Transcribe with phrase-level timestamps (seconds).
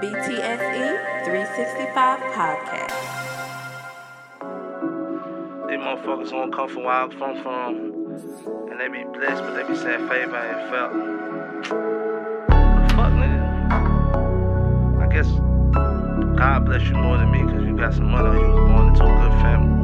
[0.00, 2.94] BTSE 365 podcast.
[5.68, 7.74] These motherfuckers won't come from where I'm from, from,
[8.70, 10.92] and they be blessed, but they be saying favor ain't felt.
[12.92, 13.42] Fuck, nigga.
[15.02, 15.28] I guess
[16.38, 19.02] God bless you more than me, cause you got some money, you was born into
[19.02, 19.74] a good family.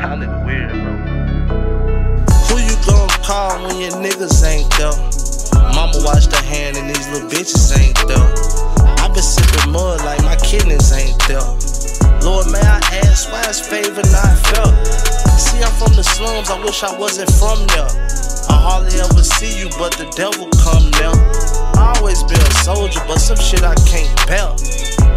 [0.00, 0.92] Y'all nigga weird, bro.
[2.48, 5.09] Who you gon' call when your niggas ain't there?
[5.74, 8.28] Mama washed her hand and these little bitches ain't there.
[8.98, 11.44] i been sipping mud like my kidneys ain't there.
[12.22, 14.74] Lord, may I ask why is favor not felt?
[15.38, 17.88] See, I'm from the slums, I wish I wasn't from there.
[18.50, 21.14] I hardly ever see you, but the devil come there.
[21.78, 24.52] I always been a soldier, but some shit I can't bear.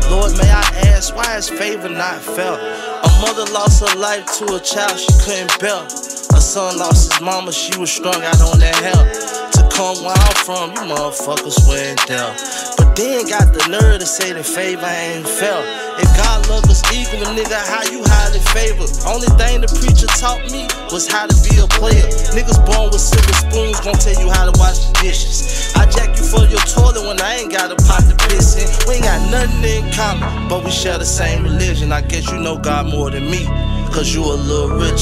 [0.10, 2.60] Lord, may I ask why is favor not felt?
[2.60, 5.84] A mother lost her life to a child she couldn't bear.
[5.84, 9.33] A son lost his mama, she was strung out on that hell
[9.74, 12.30] come where I'm from, you motherfuckers went there.
[12.78, 15.66] But then got the nerve to say the favor ain't felt.
[15.98, 18.90] If God love us equal, nigga, how you highly favored?
[19.10, 22.06] Only thing the preacher taught me was how to be a player.
[22.38, 25.74] Niggas born with silver spoons gon' tell you how to wash the dishes.
[25.76, 28.70] I jack you for your toilet when I ain't got a pot to piss in.
[28.88, 31.92] We ain't got nothing in common, but we share the same religion.
[31.92, 33.46] I guess you know God more than me,
[33.90, 35.02] cause you a little rich.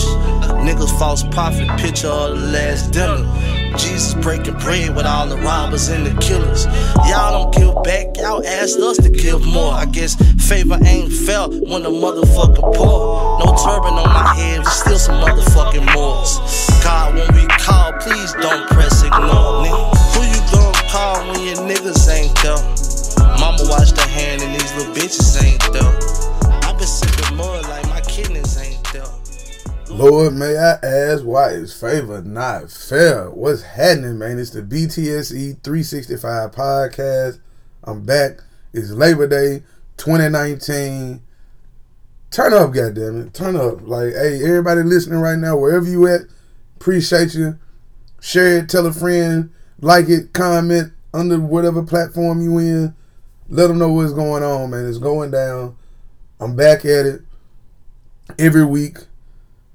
[0.63, 3.27] Niggas false prophet, picture of the last dinner.
[3.77, 6.65] Jesus breaking bread with all the robbers and the killers.
[7.07, 9.73] Y'all don't give back, y'all asked us to give more.
[9.73, 10.15] I guess
[10.47, 13.39] favor ain't felt when the motherfucker poor.
[13.39, 16.39] No turban on my head, still some motherfucking moors.
[16.83, 19.63] God, when we call, please don't press ignore.
[19.63, 22.61] Nigga, who you gonna call when your niggas ain't there?
[23.39, 26.61] Mama washed her hand and these little bitches ain't there.
[26.63, 27.90] I been sipping mud like
[29.93, 33.29] Lord, may I ask why is favor not fair?
[33.29, 34.39] What's happening, man?
[34.39, 37.39] It's the BTSE 365 podcast.
[37.83, 38.39] I'm back.
[38.71, 39.63] It's Labor Day
[39.97, 41.21] 2019.
[42.31, 43.33] Turn up, goddammit.
[43.33, 43.81] Turn up.
[43.81, 46.21] Like, hey, everybody listening right now, wherever you at,
[46.77, 47.59] appreciate you.
[48.21, 49.51] Share it, tell a friend,
[49.81, 52.95] like it, comment under whatever platform you in.
[53.49, 54.87] Let them know what's going on, man.
[54.87, 55.75] It's going down.
[56.39, 57.21] I'm back at it
[58.39, 58.97] every week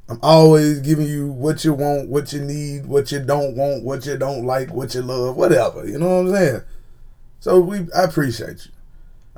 [0.08, 4.06] I'm always giving you what you want, what you need, what you don't want, what
[4.06, 5.86] you don't like, what you love, whatever.
[5.86, 6.60] You know what I'm saying?
[7.40, 8.72] So we, I appreciate you.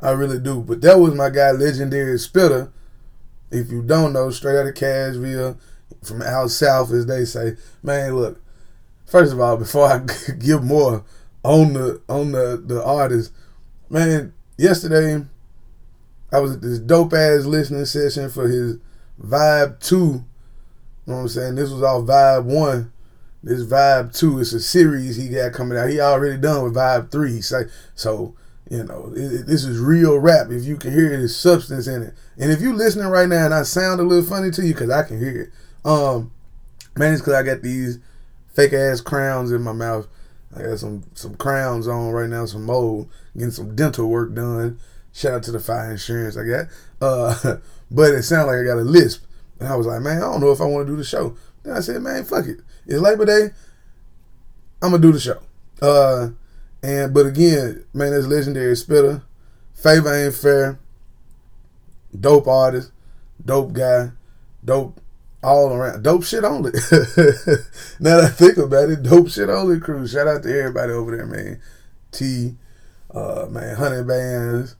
[0.00, 0.60] I really do.
[0.60, 2.70] But that was my guy, legendary Spitter.
[3.50, 5.58] If you don't know, straight out of Cashville,
[6.02, 7.56] from out south, as they say.
[7.82, 8.40] Man, look.
[9.06, 9.98] First of all, before I
[10.38, 11.04] give more
[11.42, 13.32] on the on the the artist,
[13.88, 15.24] man, yesterday
[16.30, 18.76] I was at this dope ass listening session for his
[19.20, 20.24] Vibe Two
[21.08, 21.54] know what I'm saying?
[21.54, 22.92] This was all Vibe 1.
[23.42, 25.88] This Vibe 2 is a series he got coming out.
[25.88, 27.40] He already done with Vibe 3.
[27.40, 27.64] So,
[27.94, 28.34] so
[28.70, 30.50] you know, it, it, this is real rap.
[30.50, 32.14] If you can hear it, there's substance in it.
[32.36, 34.90] And if you listening right now and I sound a little funny to you, because
[34.90, 36.30] I can hear it, um,
[36.96, 37.98] man, it's because I got these
[38.52, 40.06] fake ass crowns in my mouth.
[40.54, 44.78] I got some some crowns on right now, some mold, getting some dental work done.
[45.12, 46.66] Shout out to the fire insurance I got.
[47.00, 47.56] Uh,
[47.90, 49.24] but it sounds like I got a lisp.
[49.58, 51.36] And I was like, man, I don't know if I want to do the show.
[51.62, 52.60] Then I said, man, fuck it.
[52.86, 53.50] It's Labor Day.
[54.80, 55.40] I'm gonna do the show.
[55.82, 56.30] Uh,
[56.82, 59.22] and but again, man, this legendary spitter.
[59.74, 60.78] Favor ain't fair.
[62.18, 62.92] Dope artist,
[63.44, 64.12] dope guy,
[64.64, 65.00] dope
[65.42, 66.02] all around.
[66.02, 66.72] Dope shit only.
[68.00, 70.06] now that I think about it, dope shit only crew.
[70.06, 71.60] Shout out to everybody over there, man.
[72.10, 72.56] T,
[73.12, 74.76] uh, man, Honey Bands,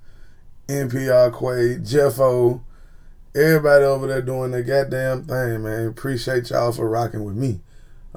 [0.68, 2.62] NPR Quay, Jeff O,
[3.38, 5.86] everybody over there doing their goddamn thing, man.
[5.86, 7.60] Appreciate y'all for rocking with me.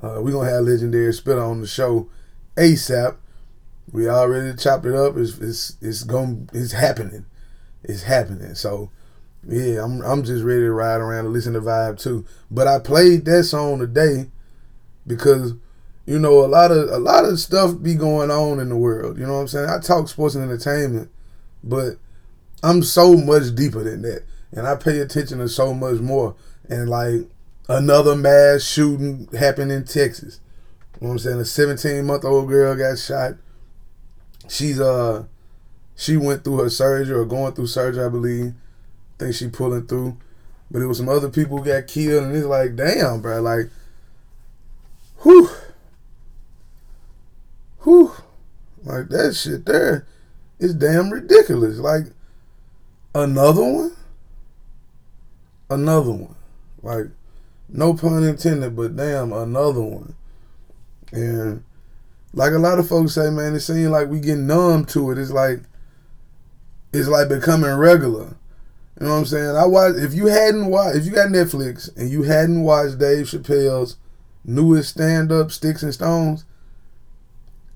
[0.01, 2.09] Uh, we gonna have legendary spit on the show
[2.57, 3.15] ASAP.
[3.91, 5.17] We already chopped it up.
[5.17, 7.25] It's it's it's going it's happening.
[7.83, 8.55] It's happening.
[8.55, 8.89] So
[9.47, 12.25] yeah, I'm I'm just ready to ride around and listen to Vibe too.
[12.49, 14.29] But I played that song today
[15.05, 15.53] because
[16.05, 19.19] you know a lot of a lot of stuff be going on in the world.
[19.19, 19.69] You know what I'm saying?
[19.69, 21.11] I talk sports and entertainment,
[21.63, 21.97] but
[22.63, 26.35] I'm so much deeper than that and I pay attention to so much more.
[26.69, 27.27] And like
[27.69, 30.39] another mass shooting happened in Texas.
[30.99, 31.39] You know what I'm saying?
[31.39, 33.35] A 17 month old girl got shot.
[34.47, 35.25] She's uh
[35.95, 38.53] she went through her surgery or going through surgery, I believe.
[39.15, 40.17] I think she pulling through.
[40.69, 43.69] But it was some other people who got killed and it's like, damn, bro, like
[45.21, 45.49] whew.
[47.83, 48.13] Whew.
[48.83, 50.05] Like that shit there
[50.59, 51.77] is damn ridiculous.
[51.77, 52.05] Like
[53.13, 53.95] another one?
[55.71, 56.35] Another one.
[56.83, 57.07] Like,
[57.69, 60.15] no pun intended, but damn, another one.
[61.11, 61.63] And
[62.33, 65.17] like a lot of folks say, man, it seems like we get numb to it.
[65.17, 65.61] It's like
[66.93, 68.35] it's like becoming regular.
[68.99, 69.55] You know what I'm saying?
[69.55, 73.25] I watch if you hadn't watched if you got Netflix and you hadn't watched Dave
[73.25, 73.97] Chappelle's
[74.43, 76.45] newest stand up Sticks and Stones,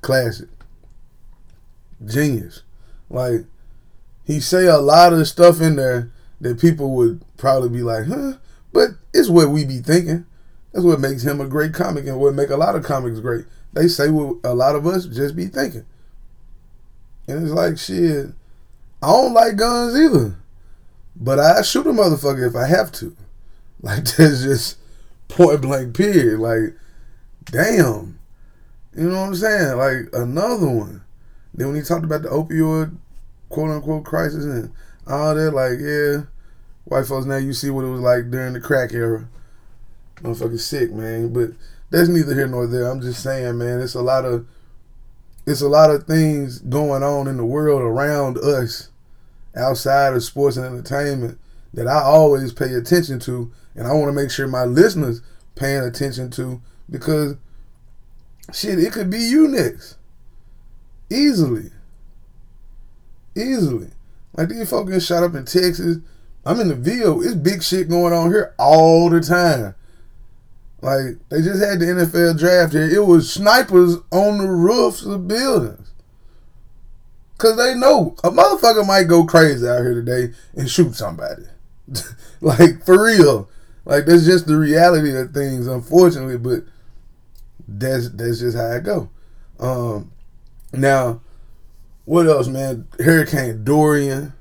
[0.01, 0.49] classic.
[2.05, 2.63] Genius.
[3.09, 3.45] Like
[4.25, 8.33] he say a lot of stuff in there that people would probably be like, huh?
[8.73, 10.25] But it's what we be thinking.
[10.73, 13.45] That's what makes him a great comic and what make a lot of comics great.
[13.73, 15.85] They say what a lot of us just be thinking.
[17.27, 18.27] And it's like shit.
[19.01, 20.35] I don't like guns either.
[21.15, 23.15] But I shoot a motherfucker if I have to.
[23.81, 24.77] Like that's just
[25.27, 26.39] point blank period.
[26.39, 26.75] Like,
[27.43, 28.17] damn.
[28.95, 29.77] You know what I'm saying?
[29.77, 31.03] Like another one.
[31.53, 32.95] Then when he talked about the opioid
[33.49, 34.71] quote unquote crisis and
[35.07, 36.23] all that, like, yeah,
[36.85, 39.27] white folks now you see what it was like during the crack era.
[40.17, 41.33] Motherfucking sick, man.
[41.33, 41.51] But
[41.89, 42.89] that's neither here nor there.
[42.89, 44.47] I'm just saying, man, it's a lot of
[45.45, 48.89] it's a lot of things going on in the world around us
[49.55, 51.39] outside of sports and entertainment
[51.73, 55.21] that I always pay attention to and I want to make sure my listeners
[55.55, 57.35] paying attention to because
[58.53, 59.97] shit, it could be you next.
[61.09, 61.71] Easily.
[63.35, 63.89] Easily.
[64.37, 65.97] Like these folks get shot up in Texas.
[66.45, 67.23] I'm in the Ville.
[67.23, 69.75] It's big shit going on here all the time.
[70.81, 72.87] Like they just had the NFL draft here.
[72.87, 75.91] It was snipers on the roofs of buildings.
[77.37, 81.43] Cause they know a motherfucker might go crazy out here today and shoot somebody.
[82.41, 83.49] like for real.
[83.83, 86.63] Like that's just the reality of things, unfortunately, but
[87.67, 89.09] that's that's just how it go.
[89.59, 90.11] Um
[90.71, 91.21] now
[92.05, 92.87] what else, man?
[92.99, 94.33] Hurricane Dorian.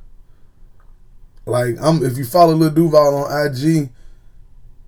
[1.47, 3.91] Like I'm if you follow Lil Duval on IG,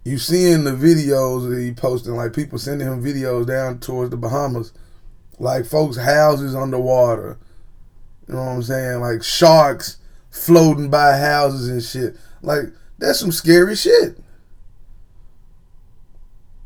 [0.05, 4.17] you seeing the videos that he posting, like people sending him videos down towards the
[4.17, 4.73] Bahamas,
[5.39, 7.39] like folks' houses underwater.
[8.29, 9.01] You know what I'm saying?
[9.01, 9.99] Like sharks
[10.31, 12.21] floating by houses and shit.
[12.43, 14.19] Like that's some scary shit.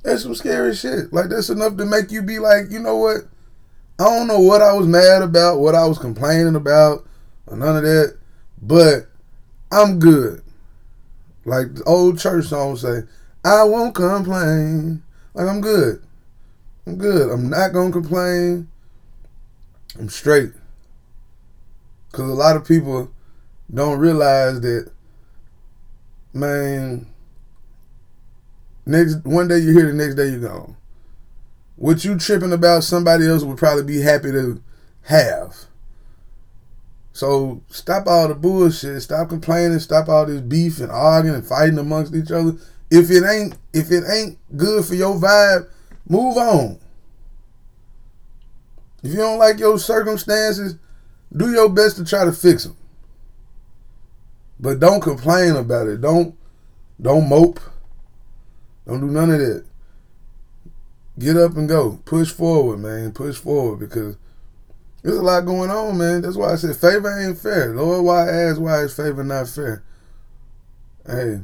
[0.02, 1.12] That's some scary shit.
[1.12, 3.22] Like that's enough to make you be like, you know what?
[4.00, 7.06] I don't know what I was mad about, what I was complaining about,
[7.46, 8.16] or none of that.
[8.62, 9.10] But
[9.70, 10.42] I'm good.
[11.44, 13.02] Like the old church song say,
[13.44, 15.02] I won't complain.
[15.34, 16.02] Like I'm good.
[16.86, 17.30] I'm good.
[17.30, 18.68] I'm not gonna complain.
[19.98, 20.52] I'm straight.
[22.12, 23.10] Cause a lot of people
[23.72, 24.90] don't realize that,
[26.32, 27.06] man.
[28.86, 30.76] Next one day you're here, the next day you're gone.
[31.80, 34.62] What you tripping about, somebody else would probably be happy to
[35.04, 35.56] have.
[37.14, 39.00] So stop all the bullshit.
[39.00, 39.78] Stop complaining.
[39.78, 42.58] Stop all this beef and arguing and fighting amongst each other.
[42.90, 45.70] If it ain't if it ain't good for your vibe,
[46.06, 46.78] move on.
[49.02, 50.76] If you don't like your circumstances,
[51.34, 52.76] do your best to try to fix them.
[54.58, 56.02] But don't complain about it.
[56.02, 56.36] Don't
[57.00, 57.58] don't mope.
[58.86, 59.69] Don't do none of that.
[61.20, 62.00] Get up and go.
[62.06, 63.12] Push forward, man.
[63.12, 64.16] Push forward because
[65.02, 66.22] there's a lot going on, man.
[66.22, 67.74] That's why I said favor ain't fair.
[67.74, 69.84] Lord, why ask why is favor not fair?
[71.06, 71.40] Hey,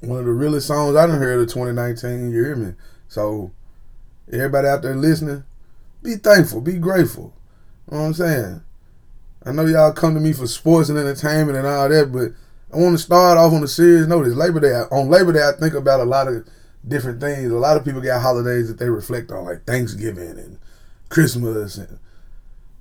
[0.00, 2.30] one of the realest songs I done heard of 2019.
[2.30, 2.74] You hear me?
[3.08, 3.50] So
[4.32, 5.42] everybody out there listening,
[6.00, 7.34] be thankful, be grateful.
[7.90, 8.62] You know what I'm saying?
[9.44, 12.30] I know y'all come to me for sports and entertainment and all that, but
[12.72, 14.26] I want to start off on a serious note.
[14.26, 14.72] It's Labor Day.
[14.92, 16.46] On Labor Day, I think about a lot of
[16.88, 17.50] different things.
[17.50, 20.58] A lot of people got holidays that they reflect on, like Thanksgiving and
[21.08, 21.98] Christmas and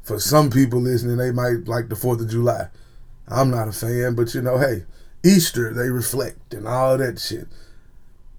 [0.07, 2.69] for some people listening, they might like the 4th of July.
[3.27, 4.85] I'm not a fan, but you know, hey,
[5.23, 7.47] Easter, they reflect and all that shit.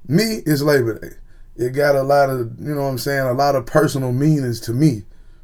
[0.06, 1.16] Me, it's Labor Day.
[1.56, 4.60] It got a lot of, you know what I'm saying, a lot of personal meanings
[4.62, 5.02] to me.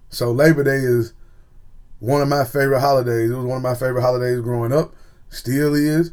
[0.09, 1.13] So Labor Day is
[1.99, 3.31] one of my favorite holidays.
[3.31, 4.95] It was one of my favorite holidays growing up.
[5.29, 6.13] Still is.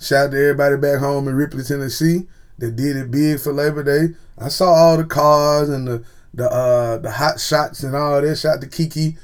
[0.00, 3.82] Shout out to everybody back home in Ripley, Tennessee that did it big for Labor
[3.82, 4.14] Day.
[4.36, 8.36] I saw all the cars and the the uh, the hot shots and all that.
[8.36, 9.16] Shout to Kiki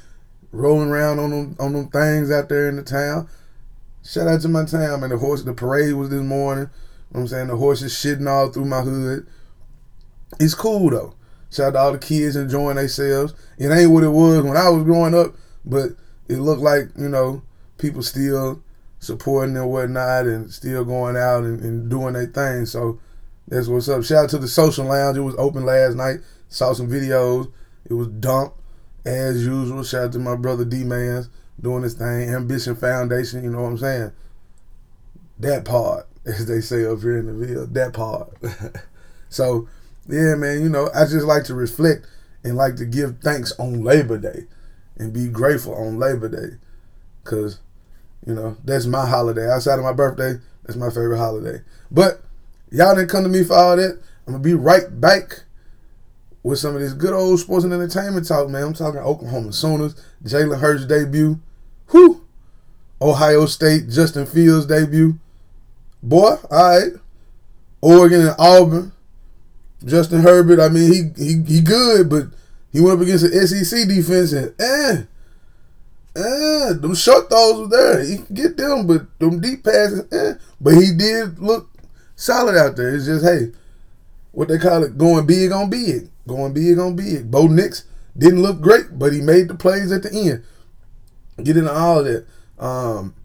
[0.51, 3.29] rolling around on them on them things out there in the town.
[4.03, 5.09] Shout out to my town, man.
[5.09, 6.69] The horse, the parade was this morning.
[7.11, 9.27] You know I'm saying the horses shitting all through my hood.
[10.39, 11.15] It's cool though.
[11.51, 13.33] Shout out to all the kids enjoying themselves.
[13.57, 15.91] It ain't what it was when I was growing up, but
[16.27, 17.43] it looked like you know
[17.77, 18.61] people still
[18.99, 22.65] supporting and whatnot, and still going out and, and doing their thing.
[22.65, 22.99] So
[23.47, 24.03] that's what's up.
[24.03, 25.17] Shout out to the social lounge.
[25.17, 26.17] It was open last night.
[26.49, 27.51] Saw some videos.
[27.87, 28.59] It was dumped
[29.05, 29.83] as usual.
[29.83, 31.29] Shout out to my brother D Mans
[31.61, 32.29] doing his thing.
[32.29, 34.11] Ambition Foundation, you know what I'm saying?
[35.39, 38.33] That part, as they say up here in the video, that part.
[39.29, 39.67] so,
[40.07, 42.07] yeah, man, you know, I just like to reflect
[42.43, 44.45] and like to give thanks on Labor Day
[44.97, 46.57] and be grateful on Labor Day.
[47.23, 47.59] Cause,
[48.25, 49.49] you know, that's my holiday.
[49.49, 51.61] Outside of my birthday, that's my favorite holiday.
[51.91, 52.24] But
[52.71, 53.99] y'all didn't come to me for all that.
[54.27, 55.43] I'm gonna be right back
[56.43, 58.63] with some of this good old sports and entertainment talk, man.
[58.63, 61.39] I'm talking Oklahoma Sooners, Jalen Hurts debut.
[61.89, 62.21] Whew.
[63.01, 65.17] Ohio State, Justin Fields debut.
[66.01, 66.91] Boy, all right.
[67.81, 68.91] Oregon and Auburn.
[69.83, 72.27] Justin Herbert, I mean, he he he good, but
[72.71, 75.03] he went up against the SEC defense and eh,
[76.15, 78.03] eh, them short throws were there.
[78.03, 80.33] He can get them, but them deep passes, eh.
[80.59, 81.69] But he did look
[82.15, 82.95] solid out there.
[82.95, 83.51] It's just hey,
[84.31, 87.29] what they call it, going big on big, going big on big.
[87.29, 87.85] Bo Nix
[88.17, 90.43] didn't look great, but he made the plays at the end.
[91.43, 92.25] Get into all of that.
[92.57, 93.15] Um,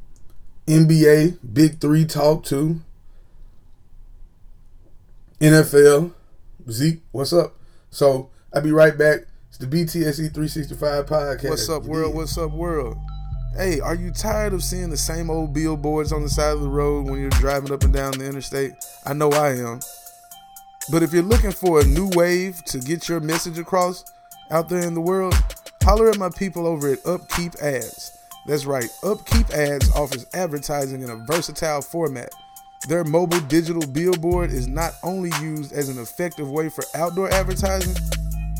[0.66, 2.80] NBA, Big Three talk too.
[5.40, 6.12] NFL,
[6.68, 7.56] Zeke, what's up?
[7.90, 9.20] So I'll be right back.
[9.48, 11.48] It's the BTSE 365 podcast.
[11.48, 12.14] What's up, world?
[12.14, 12.98] What's up, world?
[13.56, 16.68] Hey, are you tired of seeing the same old billboards on the side of the
[16.68, 18.74] road when you're driving up and down the interstate?
[19.04, 19.80] I know I am.
[20.92, 24.04] But if you're looking for a new wave to get your message across
[24.52, 25.34] out there in the world,
[25.82, 28.16] holler at my people over at Upkeep Ads.
[28.46, 32.30] That's right, Upkeep Ads offers advertising in a versatile format.
[32.86, 37.96] Their mobile digital billboard is not only used as an effective way for outdoor advertising,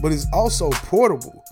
[0.03, 1.45] but is also portable.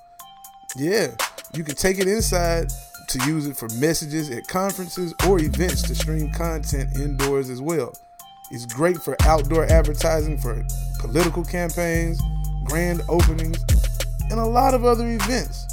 [0.76, 1.12] Yeah,
[1.54, 2.73] you can take it inside
[3.08, 7.92] to use it for messages at conferences or events to stream content indoors as well.
[8.50, 10.64] It's great for outdoor advertising for
[11.00, 12.20] political campaigns,
[12.64, 13.58] grand openings,
[14.30, 15.66] and a lot of other events.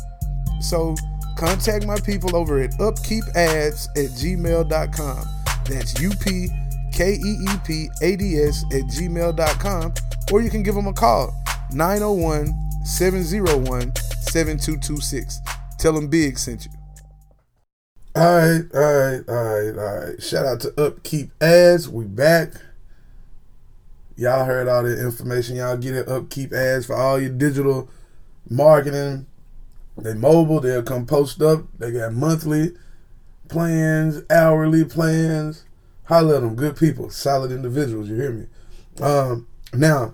[0.60, 0.96] So
[1.38, 5.28] contact my people over at upkeepads at gmail.com.
[5.66, 6.48] That's U P
[6.92, 9.94] K E E P A D S at gmail.com.
[10.32, 11.34] Or you can give them a call
[11.72, 12.54] 901
[12.86, 15.42] 701 7226.
[15.78, 16.72] Tell them Big sent you.
[18.16, 20.24] All right, all right, all right, all right.
[20.24, 21.90] Shout out to Upkeep Ads.
[21.90, 22.54] We back.
[24.16, 25.58] Y'all heard all the information.
[25.58, 26.08] Y'all get it.
[26.08, 27.90] Upkeep Ads for all your digital
[28.50, 29.26] marketing.
[29.98, 30.62] They mobile.
[30.62, 31.66] They'll come post up.
[31.78, 32.78] They got monthly
[33.50, 35.66] plans, hourly plans.
[36.06, 36.56] Holla at them.
[36.56, 37.10] Good people.
[37.10, 38.08] Solid individuals.
[38.08, 38.46] You hear me?
[39.02, 40.14] Um, now,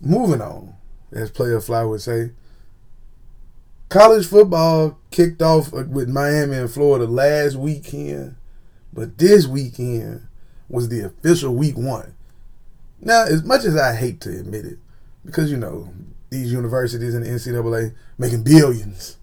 [0.00, 0.76] moving on,
[1.12, 2.30] as Playa Fly would say.
[3.88, 8.36] College football kicked off with Miami and Florida last weekend,
[8.92, 10.26] but this weekend
[10.68, 12.14] was the official week one.
[13.00, 14.78] Now, as much as I hate to admit it,
[15.24, 15.92] because you know
[16.30, 19.18] these universities and the NCAA making billions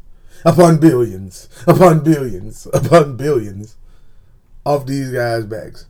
[0.46, 3.76] upon billions upon billions upon billions
[4.66, 5.88] off these guys' backs.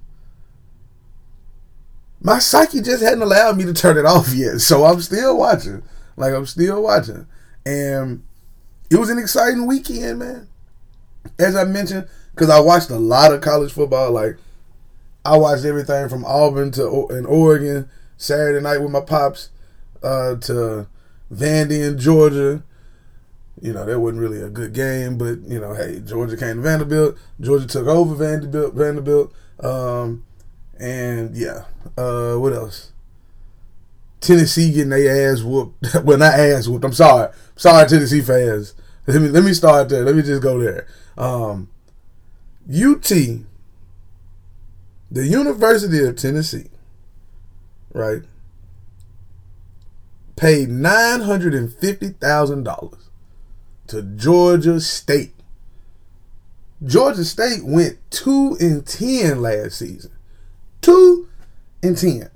[2.21, 5.83] My psyche just hadn't allowed me to turn it off yet, so I'm still watching.
[6.17, 7.25] Like I'm still watching,
[7.65, 8.23] and
[8.91, 10.47] it was an exciting weekend, man.
[11.39, 14.11] As I mentioned, because I watched a lot of college football.
[14.11, 14.37] Like
[15.23, 19.49] I watched everything from Auburn to in Oregon Saturday night with my pops
[20.03, 20.87] uh, to
[21.33, 22.63] Vandy in Georgia.
[23.61, 26.61] You know that wasn't really a good game, but you know, hey, Georgia came to
[26.61, 27.17] Vanderbilt.
[27.39, 28.73] Georgia took over Vanderbilt.
[28.73, 30.25] Vanderbilt, um,
[30.79, 31.65] and yeah,
[31.97, 32.90] uh, what else?
[34.21, 35.95] Tennessee getting their ass whooped.
[36.03, 36.85] well, not ass whooped.
[36.85, 37.33] I'm sorry.
[37.55, 38.75] sorry, Tennessee fans.
[39.07, 40.05] Let me let me start there.
[40.05, 40.87] Let me just go there.
[41.17, 41.69] Um,
[42.69, 43.43] UT, the
[45.11, 46.69] University of Tennessee,
[47.93, 48.21] right,
[50.35, 53.09] paid nine hundred and fifty thousand dollars
[53.87, 55.33] to Georgia State.
[56.83, 60.11] Georgia State went two and ten last season.
[60.79, 61.27] Two
[61.81, 62.29] and ten.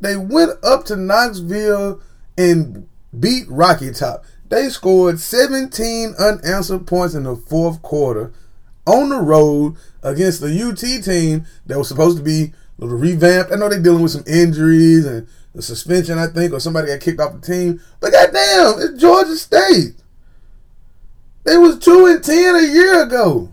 [0.00, 2.00] They went up to Knoxville
[2.36, 2.88] and
[3.18, 4.24] beat Rocky Top.
[4.48, 8.32] They scored 17 unanswered points in the fourth quarter
[8.86, 13.52] on the road against the UT team that was supposed to be a little revamped.
[13.52, 17.00] I know they're dealing with some injuries and the suspension, I think, or somebody got
[17.00, 17.80] kicked off the team.
[17.98, 19.94] But goddamn, it's Georgia State.
[21.44, 23.52] They was two and ten a year ago.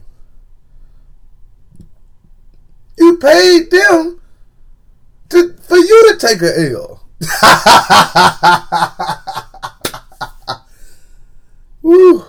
[2.97, 4.19] You paid them
[5.33, 7.01] to for you to take a L.
[11.81, 12.25] Woo.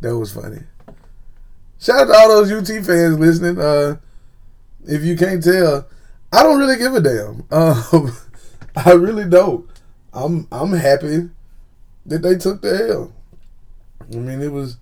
[0.00, 0.60] That was funny.
[1.78, 3.60] Shout out to all those UT fans listening.
[3.60, 3.96] Uh,
[4.86, 5.86] if you can't tell,
[6.32, 7.44] I don't really give a damn.
[7.52, 8.16] Um,
[8.76, 9.68] I really don't.
[10.12, 11.30] I'm I'm happy
[12.06, 13.12] that they took the L.
[14.02, 14.78] I mean, it was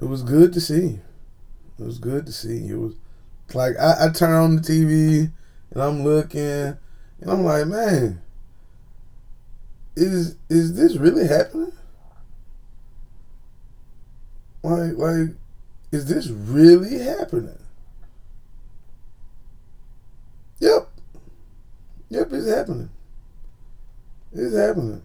[0.00, 1.00] it was good to see.
[1.78, 2.68] It was good to see.
[2.68, 2.94] It was
[3.54, 5.32] like I, I turn on the TV.
[5.70, 8.22] And I'm looking, and I'm like, man,
[9.96, 11.72] is is this really happening?
[14.62, 15.36] Like like
[15.92, 17.58] is this really happening?
[20.60, 20.88] Yep.
[22.08, 22.90] Yep, it's happening.
[24.32, 25.02] It's happening.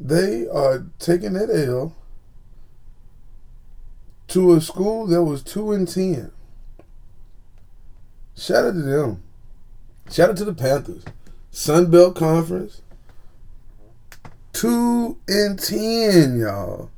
[0.00, 1.94] They are taking that L
[4.28, 6.32] to a school that was two and ten.
[8.36, 9.22] Shout out to them.
[10.10, 11.04] Shout out to the Panthers.
[11.50, 12.82] Sun Belt Conference.
[14.52, 16.90] Two and ten, y'all.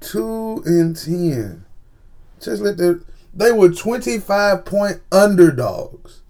[0.00, 1.64] Two and ten.
[2.40, 3.02] Just let the
[3.36, 6.22] they were 25 point underdogs.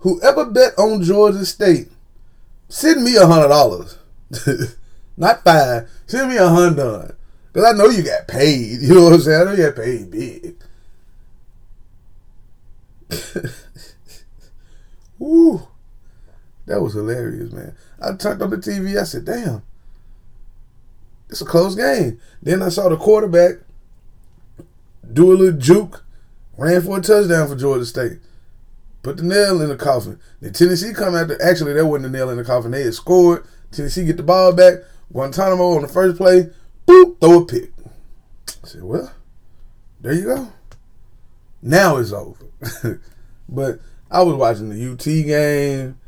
[0.00, 1.88] Whoever bet on Georgia State,
[2.68, 3.98] send me a hundred dollars.
[5.16, 5.90] Not five.
[6.06, 7.16] Send me a hundred.
[7.52, 8.80] Cause I know you got paid.
[8.82, 9.40] You know what I'm saying?
[9.40, 10.56] I know you got paid big.
[15.18, 15.66] Woo.
[16.66, 17.74] That was hilarious, man.
[18.00, 18.98] I turned on the TV.
[18.98, 19.62] I said, damn.
[21.30, 22.20] It's a close game.
[22.42, 23.56] Then I saw the quarterback
[25.10, 26.04] do a little juke,
[26.56, 28.18] ran for a touchdown for Georgia State.
[29.02, 30.18] Put the nail in the coffin.
[30.40, 31.42] Then Tennessee come there.
[31.42, 32.72] Actually, that wasn't the nail in the coffin.
[32.72, 33.46] They had scored.
[33.70, 34.74] Tennessee get the ball back.
[35.12, 36.50] Guarantano on the first play.
[36.86, 37.72] Boop, throw a pick.
[38.64, 39.12] I said, well,
[40.00, 40.52] there you go.
[41.62, 42.47] Now it's over.
[43.48, 45.98] but I was watching the UT game.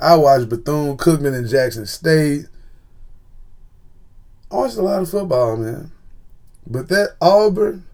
[0.00, 2.46] I watched Bethune Cookman and Jackson State.
[4.50, 5.92] I watched a lot of football, man.
[6.66, 7.84] But that Auburn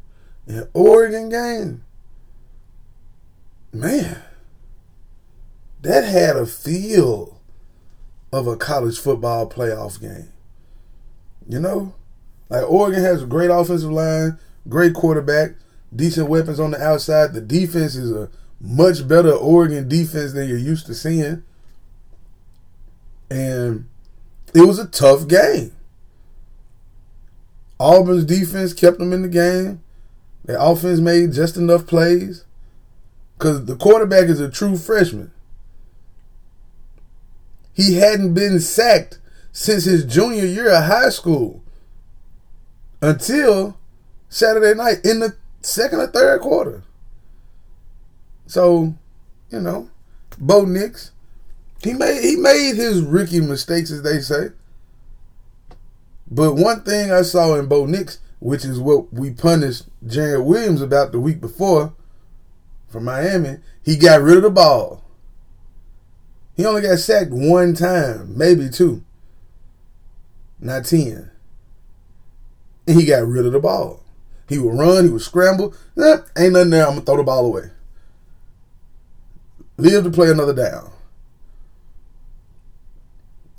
[0.46, 1.84] and Oregon game,
[3.72, 4.22] man,
[5.82, 7.40] that had a feel
[8.32, 10.32] of a college football playoff game.
[11.48, 11.94] You know?
[12.48, 15.52] Like Oregon has a great offensive line, great quarterback,
[15.94, 17.32] decent weapons on the outside.
[17.32, 21.42] The defense is a much better Oregon defense than you're used to seeing.
[23.30, 23.88] And
[24.54, 25.72] it was a tough game.
[27.78, 29.82] Auburn's defense kept them in the game.
[30.44, 32.44] Their offense made just enough plays.
[33.36, 35.30] Because the quarterback is a true freshman.
[37.72, 39.20] He hadn't been sacked
[39.52, 41.62] since his junior year of high school
[43.00, 43.78] until
[44.28, 45.36] Saturday night in the
[45.68, 46.82] second or third quarter.
[48.46, 48.94] So,
[49.50, 49.90] you know,
[50.38, 51.12] Bo Nix,
[51.82, 54.48] he made he made his rookie mistakes, as they say.
[56.30, 60.82] But one thing I saw in Bo Nix, which is what we punished Jarren Williams
[60.82, 61.94] about the week before
[62.88, 65.04] from Miami, he got rid of the ball.
[66.56, 69.04] He only got sacked one time, maybe two,
[70.58, 71.30] not ten.
[72.86, 74.02] And he got rid of the ball.
[74.48, 75.74] He would run, he would scramble.
[75.94, 76.86] Nah, ain't nothing there.
[76.86, 77.70] I'm gonna throw the ball away.
[79.76, 80.90] Live to play another down.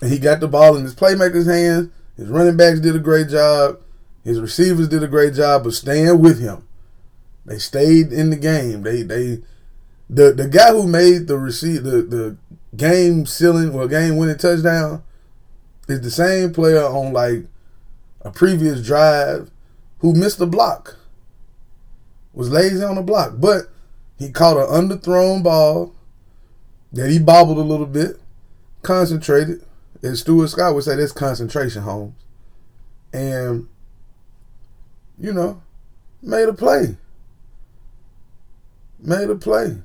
[0.01, 1.89] And he got the ball in his playmaker's hands.
[2.17, 3.79] His running backs did a great job.
[4.23, 6.67] His receivers did a great job of staying with him.
[7.45, 8.83] They stayed in the game.
[8.83, 9.41] They they
[10.09, 12.37] the the guy who made the receive the the
[12.75, 15.03] game sealing or game winning touchdown
[15.87, 17.45] is the same player on like
[18.21, 19.49] a previous drive
[19.99, 20.97] who missed a block.
[22.33, 23.63] Was lazy on the block, but
[24.17, 25.93] he caught an underthrown ball
[26.91, 28.19] that he bobbled a little bit,
[28.81, 29.65] concentrated.
[30.01, 32.13] And Stuart Scott would say, that's concentration, Holmes.
[33.11, 33.67] And,
[35.19, 35.61] you know,
[36.21, 36.97] made a play.
[38.99, 39.77] Made a play.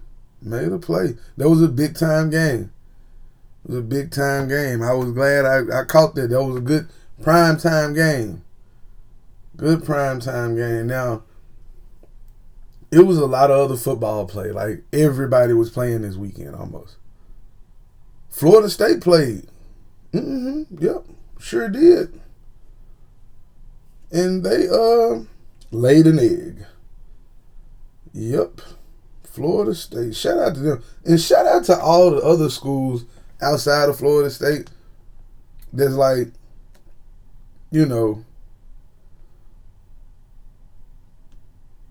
[0.42, 1.16] Made a play.
[1.36, 2.72] That was a big time game.
[3.64, 4.82] It was a big time game.
[4.82, 6.28] I was glad I, I caught that.
[6.28, 6.88] That was a good
[7.22, 8.44] prime time game.
[9.56, 10.86] Good prime time game.
[10.86, 11.22] Now,
[12.90, 14.50] it was a lot of other football play.
[14.50, 16.96] Like everybody was playing this weekend almost.
[18.30, 19.46] Florida State played.
[20.12, 20.82] Mm-hmm.
[20.82, 21.04] Yep.
[21.38, 22.20] Sure did.
[24.10, 25.24] And they uh
[25.70, 26.66] laid an egg.
[28.12, 28.60] Yep.
[29.24, 30.14] Florida State.
[30.14, 30.84] Shout out to them.
[31.04, 33.04] And shout out to all the other schools
[33.42, 34.70] outside of Florida State.
[35.72, 36.28] There's like,
[37.72, 38.24] you know,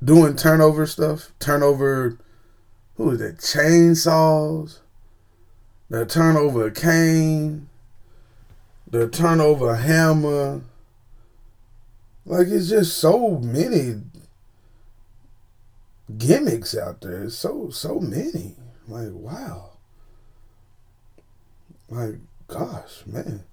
[0.03, 1.31] doing turnover stuff.
[1.39, 2.17] Turnover
[2.95, 3.37] who is that?
[3.37, 4.79] Chainsaws.
[5.89, 7.69] The turnover cane.
[8.87, 10.61] The turnover hammer.
[12.25, 14.01] Like it's just so many
[16.17, 17.23] gimmicks out there.
[17.23, 18.55] It's so so many.
[18.87, 19.71] Like wow.
[21.89, 22.15] Like
[22.47, 23.43] gosh, man.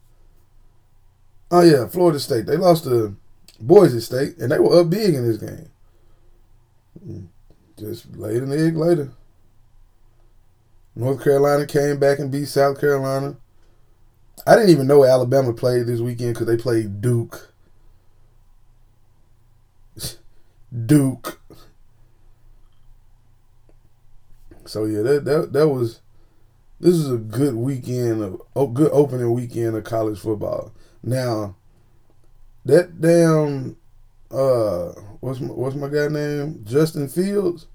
[1.51, 2.47] Oh yeah, Florida State.
[2.47, 3.17] They lost to
[3.59, 5.70] Boise State, and they were up big in this game.
[7.79, 9.13] Just laid an egg later.
[10.95, 13.37] North Carolina came back and beat South Carolina.
[14.47, 17.53] I didn't even know Alabama played this weekend because they played Duke.
[20.87, 21.41] Duke.
[24.67, 26.01] So yeah, that that that was
[26.79, 30.73] this is a good weekend of oh, good opening weekend of college football.
[31.03, 31.57] Now
[32.65, 33.77] that damn
[34.31, 37.67] uh what's my, what's my guy name Justin Fields.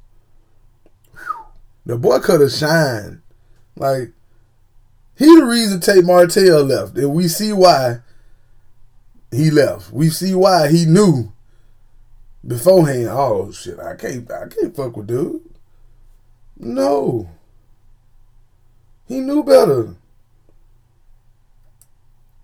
[1.86, 3.22] The boy could have shined.
[3.76, 4.12] Like
[5.18, 8.00] he the reason Tate Martell left, and we see why
[9.32, 9.92] he left.
[9.92, 11.32] We see why he knew
[12.46, 13.08] beforehand.
[13.10, 15.42] Oh shit, I can't, I can't fuck with dude.
[16.58, 17.30] No,
[19.08, 19.96] he knew better.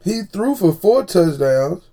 [0.03, 1.90] He threw for four touchdowns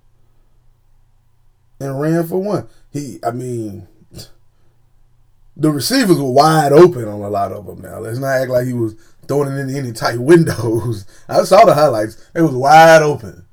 [1.80, 2.68] and ran for one.
[2.90, 3.86] He, I mean,
[5.56, 7.80] the receivers were wide open on a lot of them.
[7.80, 8.94] Now let's not act like he was
[9.26, 11.06] throwing it in any tight windows.
[11.28, 13.46] I saw the highlights; it was wide open,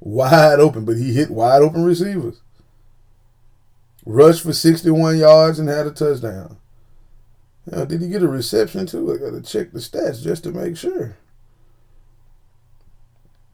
[0.00, 0.84] wide open.
[0.84, 2.40] But he hit wide open receivers.
[4.04, 6.56] Rushed for sixty-one yards and had a touchdown.
[7.66, 9.12] Now, did he get a reception too?
[9.12, 11.16] I got to check the stats just to make sure.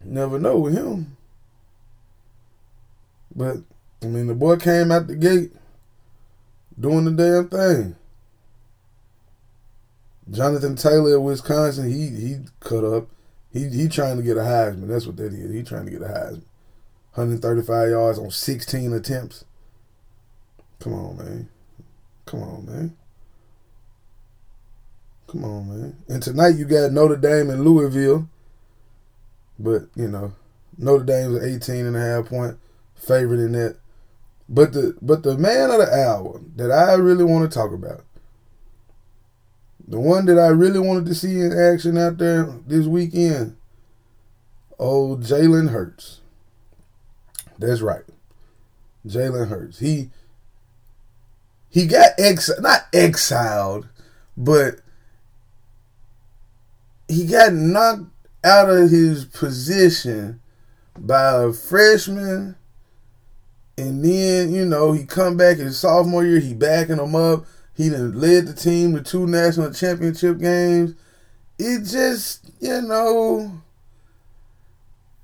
[0.02, 1.16] Never know with him.
[3.34, 3.58] But
[4.02, 5.52] I mean, the boy came out the gate
[6.78, 7.96] doing the damn thing.
[10.30, 13.08] Jonathan Taylor of Wisconsin, he he cut up.
[13.52, 14.88] He he trying to get a Heisman.
[14.88, 15.52] That's what that is.
[15.52, 16.42] He trying to get a Heisman.
[17.14, 19.44] 135 yards on 16 attempts.
[20.78, 21.48] Come on, man.
[22.26, 22.96] Come on, man.
[25.26, 25.96] Come on, man.
[26.08, 28.28] And tonight you got Notre Dame and Louisville.
[29.58, 30.32] But, you know,
[30.76, 32.56] Notre Dame's an 18 and a half point
[32.94, 33.76] favorite in that.
[34.48, 38.04] But the but the man of the hour that I really want to talk about
[39.88, 43.56] the one that I really wanted to see in action out there this weekend,
[44.78, 46.20] old Jalen Hurts.
[47.58, 48.04] That's right.
[49.06, 49.78] Jalen Hurts.
[49.78, 50.10] He
[51.70, 53.88] he got ex not exiled,
[54.36, 54.80] but
[57.08, 58.10] he got knocked
[58.44, 60.40] out of his position
[60.98, 62.56] by a freshman
[63.78, 67.46] and then, you know, he come back in his sophomore year, he backing them up
[67.78, 70.94] he done led the team to two national championship games.
[71.60, 73.62] It just, you know,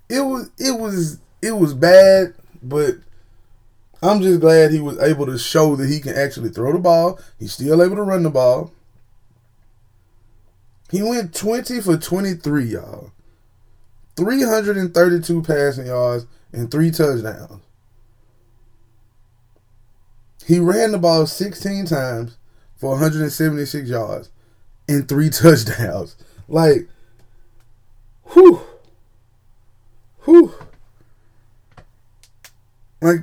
[0.08, 2.94] it was it was it was bad, but
[4.00, 7.18] I'm just glad he was able to show that he can actually throw the ball.
[7.40, 8.72] He's still able to run the ball.
[10.92, 13.10] He went 20 for 23, y'all.
[14.16, 17.60] 332 passing yards and three touchdowns.
[20.46, 22.36] He ran the ball 16 times
[22.76, 24.30] for 176 yards
[24.88, 26.16] and three touchdowns.
[26.48, 26.88] Like,
[28.32, 28.60] whew,
[30.24, 30.54] whew.
[33.00, 33.20] Like,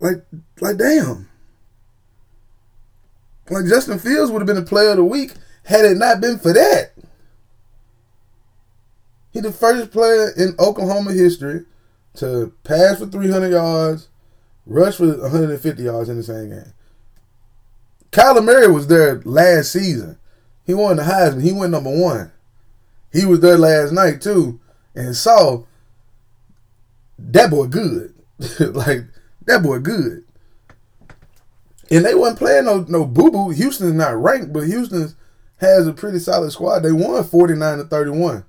[0.00, 0.24] like,
[0.60, 1.28] like, damn.
[3.50, 5.32] Like Justin Fields would have been the player of the week
[5.64, 6.92] had it not been for that.
[9.30, 11.64] He the first player in Oklahoma history
[12.14, 14.08] to pass for 300 yards,
[14.68, 16.72] rush for 150 yards in the same game.
[18.12, 20.18] Kyler Murray was there last season.
[20.64, 21.42] He won the Heisman.
[21.42, 22.30] He went number one.
[23.12, 24.60] He was there last night too,
[24.94, 25.64] and saw
[27.18, 28.14] that boy good.
[28.60, 29.04] like
[29.46, 30.24] that boy good.
[31.90, 33.50] And they wasn't playing no no boo boo.
[33.50, 35.14] Houston's not ranked, but Houston
[35.56, 36.80] has a pretty solid squad.
[36.80, 38.44] They won forty nine to thirty one.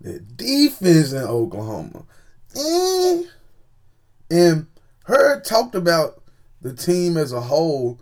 [0.00, 2.04] The defense in Oklahoma,
[2.54, 3.22] eh.
[4.30, 4.66] and
[5.08, 6.22] her talked about
[6.60, 7.98] the team as a whole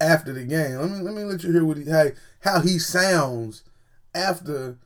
[0.00, 0.76] after the game.
[0.76, 2.10] Let me let me let you hear what he how,
[2.40, 3.64] how he sounds
[4.14, 4.76] after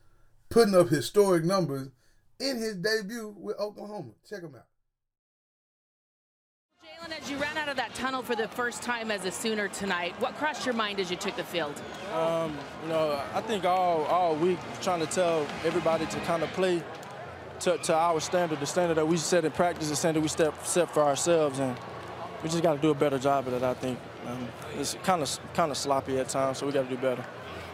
[0.48, 1.90] putting up historic numbers
[2.38, 4.12] in his debut with Oklahoma.
[4.28, 4.66] Check him out.
[6.84, 9.66] Jalen, as you ran out of that tunnel for the first time as a Sooner
[9.66, 11.74] tonight, what crossed your mind as you took the field?
[12.14, 16.50] Um, you know, I think all all week trying to tell everybody to kind of
[16.50, 16.80] play
[17.60, 20.54] to, to our standard, the standard that we set in practice, the standard we step
[20.66, 21.76] set for ourselves, and
[22.42, 23.62] we just got to do a better job of it.
[23.62, 23.98] I think.
[24.26, 27.24] Um, it's kind of kind of sloppy at times, so we got to do better.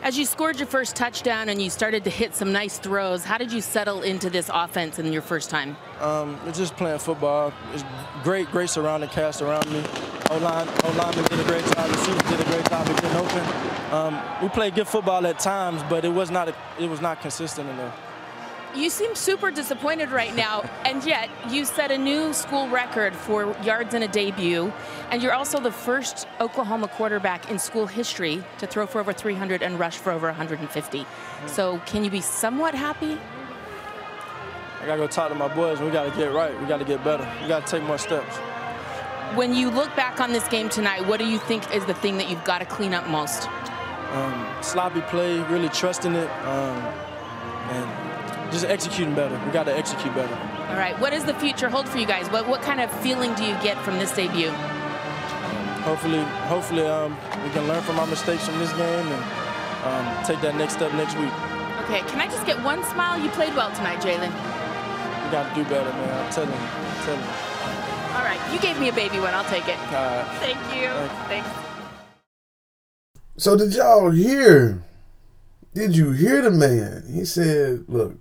[0.03, 3.38] As you scored your first touchdown and you started to hit some nice throws, how
[3.38, 5.77] did you settle into this offense in your first time?
[6.01, 7.53] Um, just playing football.
[7.73, 7.85] It's
[8.25, 9.85] great, great surrounding cast around me.
[10.31, 11.88] O-line, O-lineman did a great job.
[11.88, 13.95] The Receivers did a great job of getting open.
[13.95, 17.21] Um, we played good football at times, but it was not a, it was not
[17.21, 17.97] consistent enough.
[18.75, 23.55] You seem super disappointed right now, and yet you set a new school record for
[23.63, 24.73] yards in a debut,
[25.11, 29.63] and you're also the first Oklahoma quarterback in school history to throw for over 300
[29.63, 31.05] and rush for over 150.
[31.47, 33.19] So, can you be somewhat happy?
[34.81, 35.79] I gotta go talk to my boys.
[35.79, 36.59] We gotta get right.
[36.59, 37.31] We gotta get better.
[37.43, 38.37] We gotta take more steps.
[39.37, 42.17] When you look back on this game tonight, what do you think is the thing
[42.17, 43.49] that you've got to clean up most?
[44.13, 46.79] Um, sloppy play, really trusting it, um,
[47.71, 48.02] and
[48.53, 49.41] just executing better.
[49.45, 50.35] We got to execute better.
[50.71, 50.99] All right.
[51.01, 52.31] What does the future hold for you guys?
[52.31, 54.51] What what kind of feeling do you get from this debut?
[55.83, 59.23] Hopefully, hopefully um, we can learn from our mistakes from this game and
[59.85, 61.33] um, take that next step next week.
[61.85, 62.01] Okay.
[62.07, 63.19] Can I just get one smile?
[63.21, 64.31] You played well tonight, Jalen.
[64.31, 66.25] We got to do better, man.
[66.25, 66.57] I'm telling you.
[66.57, 67.53] I'm telling you.
[68.15, 68.41] All right.
[68.53, 69.35] You gave me a baby one.
[69.35, 69.79] I'll take it.
[69.91, 70.27] All right.
[70.38, 70.88] Thank you.
[71.29, 71.73] Thank Thanks.
[73.38, 74.83] So did y'all hear?
[75.75, 77.05] Did you hear the man?
[77.12, 78.19] He said, "Look,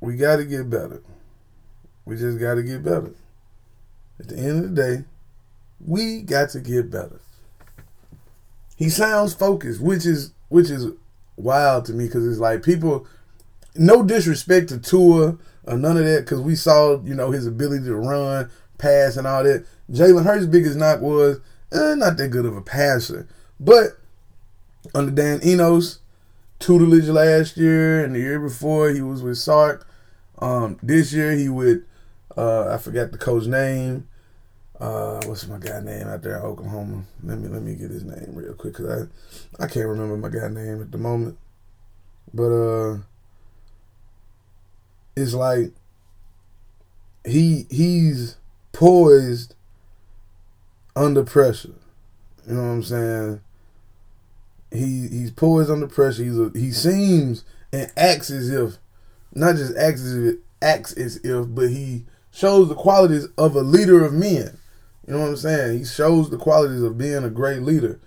[0.00, 1.02] we got to get better.
[2.04, 3.12] We just got to get better.
[4.18, 5.04] At the end of the day,
[5.84, 7.20] we got to get better."
[8.76, 10.86] He sounds focused, which is which is
[11.36, 13.06] wild to me because it's like people.
[13.74, 17.84] No disrespect to Tua or none of that because we saw you know his ability
[17.84, 19.66] to run, pass, and all that.
[19.90, 21.40] Jalen Hurts' biggest knock was
[21.72, 23.28] eh, not that good of a passer,
[23.60, 23.98] but
[24.94, 25.98] under Dan Enos,
[26.58, 29.87] tutelage last year and the year before he was with Sark.
[30.40, 31.82] Um, this year he with
[32.36, 34.08] uh, I forgot the coach name.
[34.78, 37.04] Uh, what's my guy name out there in Oklahoma?
[37.22, 39.08] Let me let me get his name real quick because
[39.58, 41.36] I I can't remember my guy name at the moment.
[42.32, 42.98] But uh,
[45.16, 45.72] it's like
[47.24, 48.36] he he's
[48.72, 49.54] poised
[50.94, 51.74] under pressure.
[52.46, 53.40] You know what I'm saying?
[54.70, 56.24] he he's poised under pressure.
[56.24, 58.78] He's a, he seems and acts as if
[59.34, 63.60] not just acts as if acts as if, but he shows the qualities of a
[63.60, 64.58] leader of men.
[65.06, 65.78] You know what I'm saying?
[65.78, 67.98] He shows the qualities of being a great leader.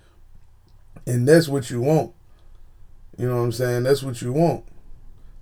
[1.06, 2.12] And that's what you want.
[3.18, 3.82] You know what I'm saying?
[3.82, 4.64] That's what you want.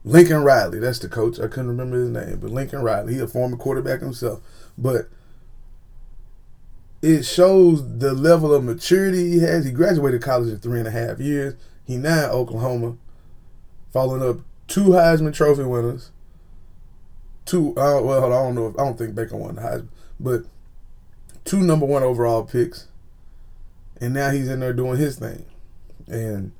[0.04, 1.38] Lincoln Riley, that's the coach.
[1.38, 4.40] I couldn't remember his name, but Lincoln Riley, he a former quarterback himself.
[4.78, 5.08] But
[7.02, 9.66] it shows the level of maturity he has.
[9.66, 11.54] He graduated college in three and a half years.
[11.84, 12.96] He now at Oklahoma,
[13.92, 16.10] following up two Heisman Trophy winners.
[17.44, 20.44] Two, uh, well, I don't know if I don't think Baker won the Heisman, but
[21.44, 22.86] two number one overall picks,
[24.00, 25.44] and now he's in there doing his thing.
[26.06, 26.52] And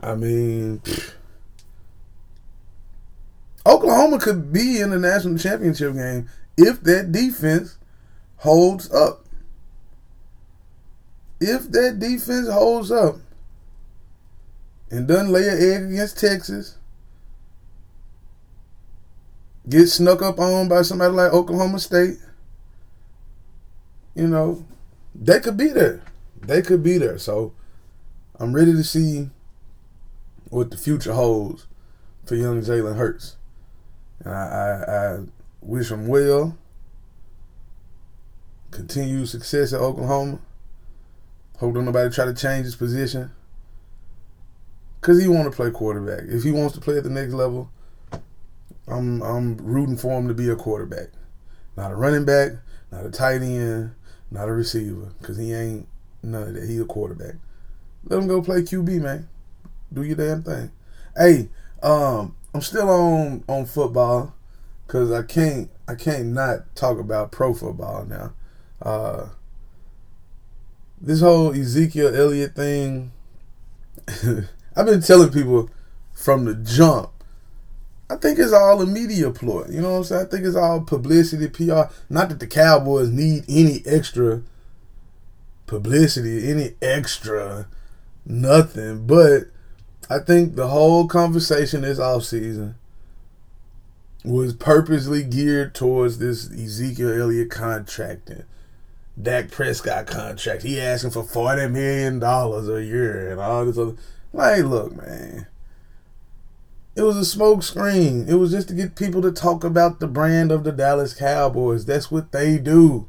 [0.00, 0.80] I mean,
[3.66, 7.78] Oklahoma could be in the national championship game if that defense
[8.36, 9.26] holds up
[11.40, 13.16] if that defense holds up
[14.90, 16.78] and doesn't lay an egg against Texas,
[19.68, 22.18] get snuck up on by somebody like Oklahoma State,
[24.14, 24.64] you know,
[25.14, 26.02] they could be there.
[26.40, 27.18] They could be there.
[27.18, 27.52] So
[28.38, 29.30] I'm ready to see
[30.50, 31.66] what the future holds
[32.24, 33.36] for young Jalen Hurts.
[34.20, 35.18] And I, I, I
[35.60, 36.56] wish him well.
[38.70, 40.40] Continued success at Oklahoma.
[41.58, 43.30] Hope don't nobody try to change his position.
[45.00, 46.24] Cause he want to play quarterback.
[46.28, 47.70] If he wants to play at the next level,
[48.90, 51.08] I'm I'm rooting for him to be a quarterback,
[51.76, 52.52] not a running back,
[52.90, 53.94] not a tight end,
[54.30, 55.12] not a receiver.
[55.22, 55.88] Cause he ain't
[56.22, 56.68] none of that.
[56.68, 57.34] He a quarterback.
[58.04, 59.28] Let him go play QB, man.
[59.92, 60.70] Do your damn thing.
[61.16, 61.48] Hey,
[61.82, 64.34] um, I'm still on on football,
[64.86, 68.32] cause I can't I can't not talk about pro football now.
[68.80, 69.28] Uh,
[71.00, 73.12] this whole Ezekiel Elliott thing,
[74.76, 75.70] I've been telling people
[76.12, 77.10] from the jump.
[78.10, 79.66] I think it's all a media ploy.
[79.68, 80.26] You know what I'm saying?
[80.26, 81.92] I think it's all publicity, PR.
[82.08, 84.42] Not that the Cowboys need any extra
[85.66, 87.68] publicity, any extra
[88.24, 89.48] nothing, but
[90.08, 92.74] I think the whole conversation this offseason
[94.24, 98.44] was purposely geared towards this Ezekiel Elliott contracting.
[99.20, 100.62] Dak Prescott contract.
[100.62, 103.96] He asking for forty million dollars a year and all this other.
[104.32, 105.46] Like, look, man.
[106.98, 108.28] It was a smoke screen.
[108.28, 111.86] It was just to get people to talk about the brand of the Dallas Cowboys.
[111.86, 113.06] That's what they do.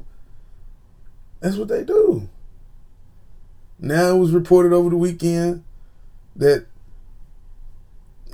[1.40, 2.28] That's what they do.
[3.80, 5.64] Now it was reported over the weekend
[6.36, 6.66] that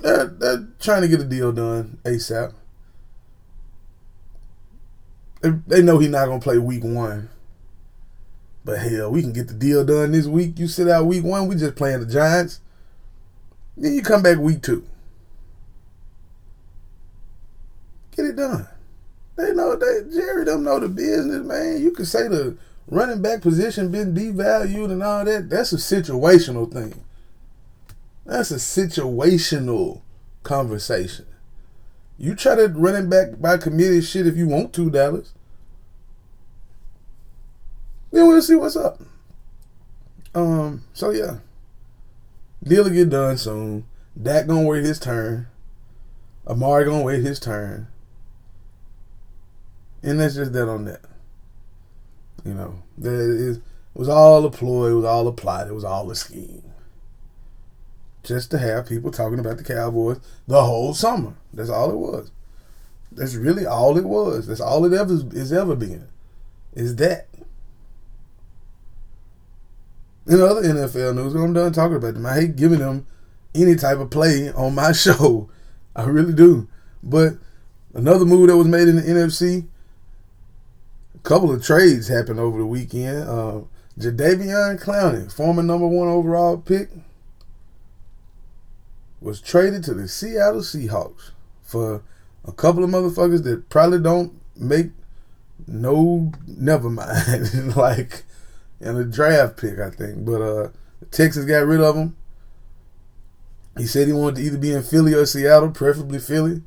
[0.03, 2.53] they're, they're trying to get a deal done ASAP.
[5.41, 7.29] They, they know he's not going to play week one.
[8.63, 10.59] But hell, we can get the deal done this week.
[10.59, 12.61] You sit out week one, we just playing the Giants.
[13.75, 14.85] Then you come back week two.
[18.17, 18.67] Get it done.
[19.37, 21.81] They know they Jerry them know the business, man.
[21.81, 25.49] You could say the running back position been devalued and all that.
[25.49, 27.03] That's a situational thing.
[28.25, 30.01] That's a situational
[30.41, 31.27] conversation.
[32.17, 35.33] You try to run it back by committee shit if you want to, Dallas.
[38.11, 38.99] Then we'll see what's up.
[40.33, 41.37] Um, so yeah.
[42.63, 43.85] Deal will get done soon.
[44.19, 45.47] Dak gonna wait his turn.
[46.47, 47.87] Amari gonna wait his turn.
[50.03, 51.01] And that's just that on that.
[52.45, 53.61] You know, it
[53.93, 56.63] was all a ploy, it was all a plot, it was all a scheme.
[58.23, 61.33] Just to have people talking about the Cowboys the whole summer.
[61.53, 62.31] That's all it was.
[63.11, 64.47] That's really all it was.
[64.47, 66.07] That's all it ever is ever been.
[66.73, 67.27] Is that.
[70.27, 72.25] In other NFL news, I'm done talking about them.
[72.25, 73.07] I hate giving them
[73.55, 75.49] any type of play on my show.
[75.95, 76.67] I really do.
[77.01, 77.33] But
[77.93, 79.67] another move that was made in the NFC,
[81.17, 83.27] a couple of trades happened over the weekend.
[83.27, 83.61] Uh,
[83.99, 86.89] Jadeveon Clowney, former number one overall pick,
[89.19, 91.31] was traded to the Seattle Seahawks
[91.63, 92.03] for
[92.45, 94.91] a couple of motherfuckers that probably don't make
[95.67, 98.23] no never mind like
[98.79, 100.23] in a draft pick I think.
[100.23, 100.69] But uh
[101.09, 102.15] Texas got rid of him.
[103.77, 106.61] He said he wanted to either be in Philly or Seattle preferably Philly.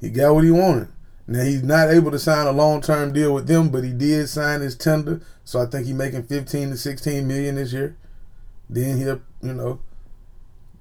[0.00, 0.88] He got what he wanted
[1.30, 4.60] now he's not able to sign a long-term deal with them but he did sign
[4.60, 7.96] his tender so I think he's making 15 to 16 million this year
[8.68, 9.80] then he'll you know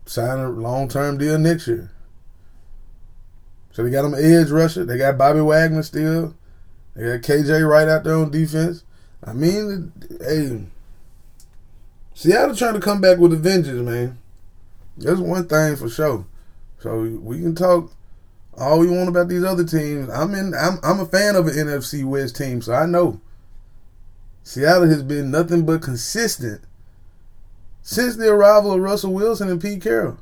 [0.09, 1.91] sign a long term deal next year.
[3.71, 4.83] So they got him edge rusher.
[4.83, 6.35] They got Bobby Wagner still.
[6.95, 8.83] They got KJ right out there on defense.
[9.23, 10.63] I mean, hey,
[12.13, 14.17] Seattle trying to come back with a vengeance, man.
[14.97, 16.25] That's one thing for sure.
[16.79, 17.91] So we can talk
[18.59, 20.09] all we want about these other teams.
[20.09, 20.53] I'm in.
[20.53, 23.21] I'm I'm a fan of an NFC West team, so I know
[24.43, 26.61] Seattle has been nothing but consistent
[27.81, 30.17] since the arrival of Russell Wilson and Pete Carroll.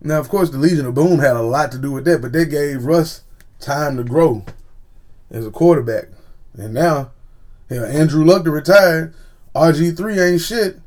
[0.00, 2.32] Now, of course, the Legion of Boom had a lot to do with that, but
[2.32, 3.22] they gave Russ
[3.58, 4.44] time to grow
[5.30, 6.06] as a quarterback.
[6.54, 7.10] And now,
[7.68, 9.14] you know, Andrew Luck to retire,
[9.54, 10.80] RG3 ain't shit,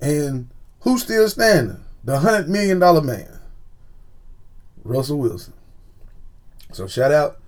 [0.00, 0.48] and
[0.80, 1.84] who's still standing?
[2.02, 3.35] The $100 million man,
[4.86, 5.52] Russell Wilson.
[6.72, 7.38] So shout out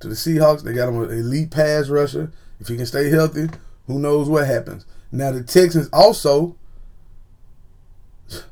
[0.00, 0.62] to the Seahawks.
[0.62, 2.32] They got him an elite pass rusher.
[2.60, 3.48] If he can stay healthy,
[3.86, 4.84] who knows what happens.
[5.12, 6.56] Now the Texans also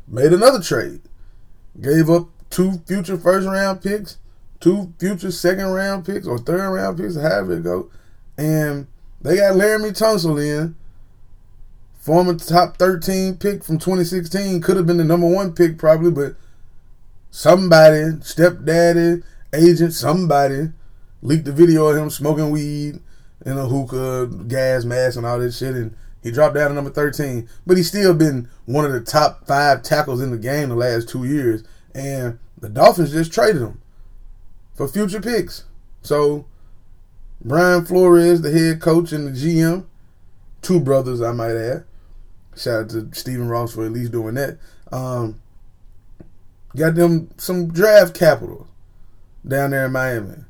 [0.07, 1.01] made another trade.
[1.81, 4.19] Gave up two future first round picks,
[4.61, 7.91] two future second round picks or third round picks, however it go.
[8.39, 8.87] And
[9.21, 10.77] they got Laremy Tunsil in.
[11.99, 14.61] Former top 13 pick from 2016.
[14.61, 16.37] Could have been the number one pick probably, but
[17.37, 19.23] somebody, stepdaddy,
[19.53, 20.71] agent, somebody
[21.21, 22.99] leaked the video of him smoking weed
[23.45, 25.75] in a hookah, gas mask, and all this shit.
[25.75, 29.47] And he dropped down to number 13, but he's still been one of the top
[29.47, 31.63] five tackles in the game the last two years.
[31.95, 33.83] And the Dolphins just traded him
[34.75, 35.65] for future picks.
[36.01, 36.47] So
[37.45, 39.85] Brian Flores, the head coach and the GM,
[40.63, 41.85] two brothers, I might add.
[42.57, 44.59] Shout out to Stephen Ross for at least doing that.
[44.91, 45.43] Um,
[46.77, 48.67] got them some draft capital
[49.47, 50.45] down there in Miami.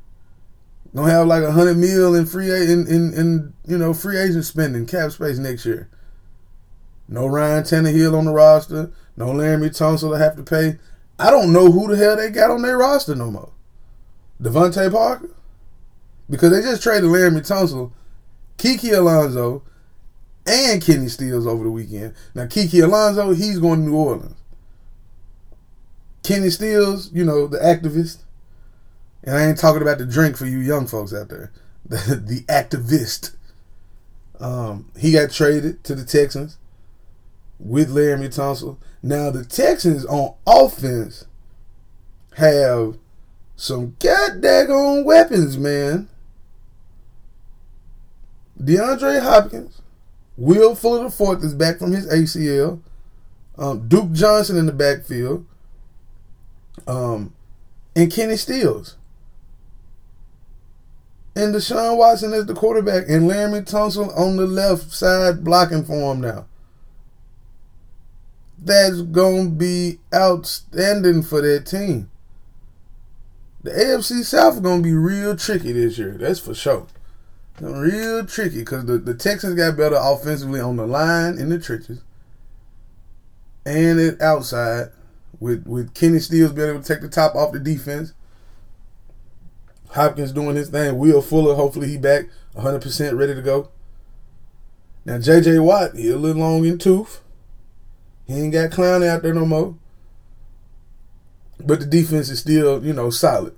[0.95, 4.45] Gonna have like a hundred mil in free in, in in you know free agent
[4.45, 5.91] spending cap space next year.
[7.09, 8.91] No Ryan Tannehill on the roster.
[9.17, 10.79] No Laremy Tunsil to have to pay.
[11.19, 13.53] I don't know who the hell they got on their roster no more.
[14.41, 15.31] DeVante Parker,
[16.29, 17.93] because they just traded Laremy Tunsil,
[18.59, 19.63] Kiko Alonso,
[20.47, 22.15] and Kenny Stills over the weekend.
[22.35, 24.37] Now Kiko Alonso, he's going to New Orleans.
[26.27, 28.19] Kenny Stills, you know the activist
[29.27, 31.53] and I ain't talking about the drink for you young folks out there.
[31.89, 33.37] The, the activist.
[34.41, 36.59] Um, he got traded to the Texans
[37.61, 38.77] with Laremy Tunsil.
[39.05, 41.27] Now the Texans on offense
[42.35, 42.99] have
[43.55, 46.09] some goddamn weapons, man.
[48.61, 49.81] DeAndre Hopkins,
[50.37, 52.81] Will Fuller fourth is back from his ACL.
[53.57, 55.47] Um, Duke Johnson in the backfield.
[56.87, 57.35] Um,
[57.95, 58.97] and Kenny Stills
[61.37, 66.13] and Deshaun Watson is the quarterback, and Laremy Tunsil on the left side blocking for
[66.13, 66.47] him now.
[68.59, 72.11] That's gonna be outstanding for that team.
[73.63, 76.17] The AFC South is gonna be real tricky this year.
[76.19, 76.87] That's for sure.
[77.61, 82.03] Real tricky because the, the Texans got better offensively on the line in the trenches
[83.65, 84.89] and it outside
[85.41, 88.13] with with Kenny Stills being able to take the top off the defense
[89.91, 90.99] Hopkins doing his thing.
[90.99, 93.71] Will Fuller, hopefully he back 100% ready to go.
[95.05, 95.59] Now J.J.
[95.59, 97.23] Watt, he a little long in tooth.
[98.27, 99.77] He ain't got clown out there no more.
[101.65, 103.57] but the defense is still, you know, solid.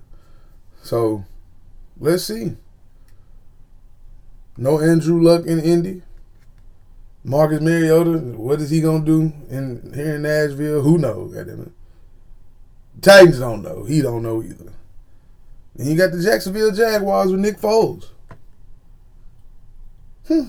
[0.81, 1.25] So
[1.99, 2.55] let's see.
[4.55, 6.03] No Andrew Luck in Indy.
[7.29, 10.81] Marcus Mariota, what is he gonna do in here in Nashville?
[10.81, 11.35] Who knows?
[11.35, 11.71] Goddamn
[13.01, 13.83] Titans don't know.
[13.83, 14.73] He don't know either.
[15.77, 18.07] And you got the Jacksonville Jaguars with Nick Foles.
[20.27, 20.47] Hmm.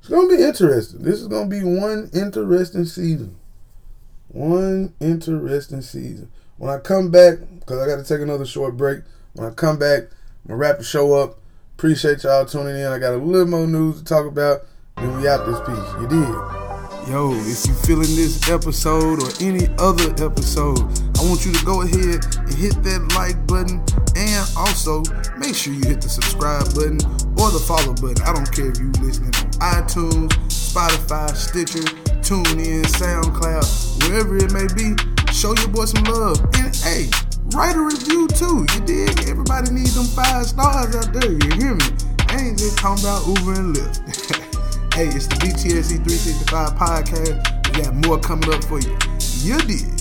[0.00, 1.02] It's gonna be interesting.
[1.02, 3.36] This is gonna be one interesting season.
[4.28, 6.30] One interesting season.
[6.56, 9.00] When I come back, because I got to take another short break.
[9.34, 11.38] When I come back, I'm gonna wrap the show up.
[11.76, 12.86] Appreciate y'all tuning in.
[12.86, 14.62] I got a little more news to talk about.
[14.96, 15.92] Then we out this piece.
[16.00, 17.12] You did.
[17.12, 20.80] Yo, if you feeling this episode or any other episode,
[21.20, 23.84] I want you to go ahead and hit that like button
[24.16, 25.04] and also
[25.36, 26.96] make sure you hit the subscribe button
[27.36, 28.24] or the follow button.
[28.24, 31.84] I don't care if you listening on iTunes, Spotify, Stitcher,
[32.24, 34.96] TuneIn, SoundCloud, wherever it may be.
[35.30, 36.40] Show your boy some love.
[36.56, 37.12] And hey,
[37.56, 38.66] write a review too.
[38.74, 39.28] You dig?
[39.28, 41.32] Everybody needs them five stars out there.
[41.32, 41.86] You hear me?
[42.28, 44.94] I ain't just talking about Uber and Lyft.
[44.94, 47.72] hey, it's the BTSC 365 podcast.
[47.74, 48.96] We got more coming up for you.
[49.40, 49.95] You did.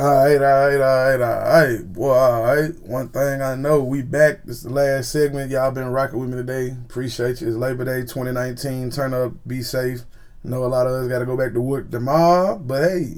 [0.00, 1.92] Alright, alright, alright, alright.
[1.92, 2.80] Boy, alright.
[2.82, 4.44] One thing I know, we back.
[4.44, 5.50] This is the last segment.
[5.50, 6.70] Y'all been rocking with me today.
[6.70, 7.48] Appreciate you.
[7.48, 8.90] It's Labor Day 2019.
[8.90, 10.02] Turn up, be safe.
[10.44, 13.14] Know a lot of us got to go back to work tomorrow, but hey,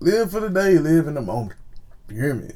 [0.00, 1.58] live for the day, live in the moment.
[2.10, 2.50] You hear me?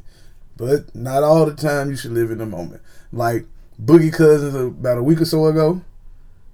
[0.59, 2.83] But not all the time you should live in the moment.
[3.11, 3.47] Like
[3.83, 5.81] Boogie Cousins about a week or so ago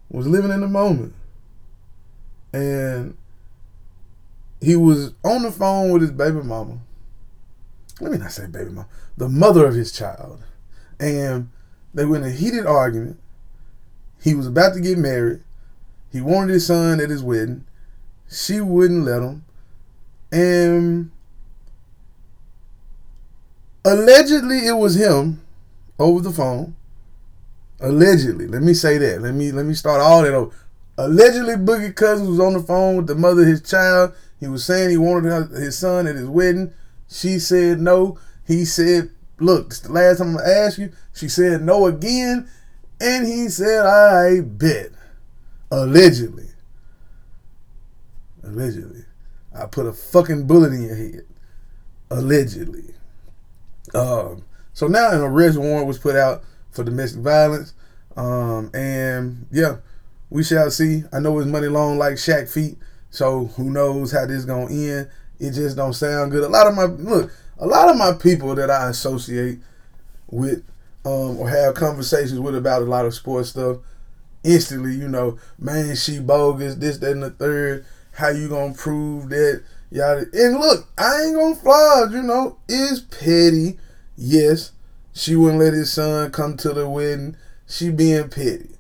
[0.09, 1.13] was living in the moment.
[2.53, 3.17] And
[4.61, 6.79] he was on the phone with his baby mama.
[8.01, 10.43] Let me not say baby mama, the mother of his child.
[10.99, 11.51] And
[11.95, 13.19] they were in a heated argument.
[14.23, 15.43] He was about to get married.
[16.13, 17.65] He wanted his son at his wedding.
[18.31, 19.45] She wouldn't let him.
[20.31, 21.11] And
[23.85, 25.41] allegedly it was him
[25.99, 26.77] over the phone.
[27.81, 28.47] Allegedly.
[28.47, 29.23] Let me say that.
[29.23, 30.55] Let me let me start all that over.
[30.99, 34.65] Allegedly Boogie Cousins was on the phone with the mother of his child he was
[34.65, 36.73] saying he wanted his son at his wedding.
[37.09, 38.19] She said no.
[38.47, 40.93] He said, Look, the last time I asked you.
[41.15, 42.49] She said no again.
[43.01, 44.91] And he said, I bet.
[45.71, 46.49] Allegedly.
[48.43, 49.05] Allegedly.
[49.55, 51.27] I put a fucking bullet in your head.
[52.11, 52.95] Allegedly.
[53.95, 57.75] Um, so now an arrest warrant was put out for domestic violence.
[58.17, 59.77] Um, and yeah,
[60.29, 61.05] we shall see.
[61.13, 62.79] I know his money long like Shaq feet.
[63.11, 65.11] So who knows how this gonna end?
[65.39, 66.45] It just don't sound good.
[66.45, 69.59] A lot of my look, a lot of my people that I associate
[70.29, 70.65] with
[71.05, 73.79] um, or have conversations with about a lot of sports stuff,
[74.45, 77.85] instantly, you know, man, she bogus, this, that, and the third.
[78.13, 79.63] How you gonna prove that?
[79.91, 83.79] Y'all and look, I ain't gonna fly, you know, is petty.
[84.17, 84.73] Yes,
[85.13, 87.37] she wouldn't let his son come to the wedding.
[87.67, 88.71] She being petty.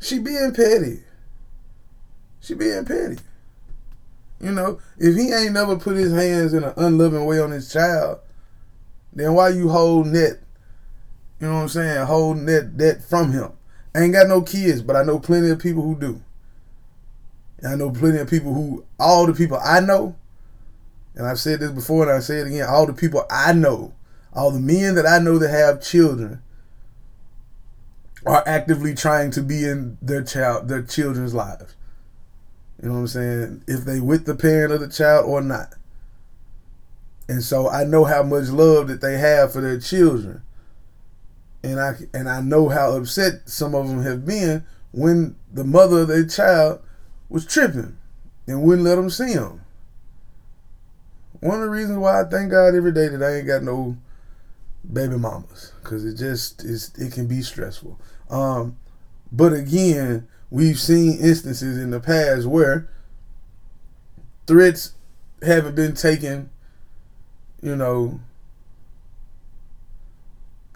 [0.00, 1.00] She being petty.
[2.40, 3.18] She being petty.
[4.40, 7.72] You know, if he ain't never put his hands in an unloving way on his
[7.72, 8.18] child,
[9.12, 10.40] then why you holding that?
[11.40, 12.06] You know what I'm saying?
[12.06, 13.52] Holding that that from him.
[13.94, 16.22] I ain't got no kids, but I know plenty of people who do.
[17.58, 20.16] And I know plenty of people who all the people I know,
[21.14, 23.94] and I've said this before and I say it again, all the people I know,
[24.34, 26.42] all the men that I know that have children
[28.26, 31.75] are actively trying to be in their child their children's lives.
[32.82, 33.62] You know what I'm saying?
[33.66, 35.74] If they with the parent of the child or not.
[37.28, 40.42] And so I know how much love that they have for their children.
[41.62, 46.00] And I and I know how upset some of them have been when the mother
[46.00, 46.80] of their child
[47.28, 47.96] was tripping
[48.46, 49.62] and wouldn't let them see them.
[51.40, 53.96] One of the reasons why I thank God every day that I ain't got no
[54.90, 57.98] baby mamas because it just is it can be stressful.
[58.30, 58.76] Um,
[59.32, 62.88] but again, we've seen instances in the past where
[64.46, 64.92] threats
[65.42, 66.50] haven't been taken,
[67.62, 68.20] you know,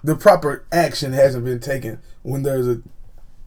[0.02, 2.82] the proper action hasn't been taken when there's a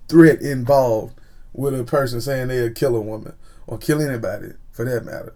[0.08, 1.20] threat involved
[1.54, 3.34] with a person saying they'll kill a woman
[3.68, 5.34] or kill anybody for that matter.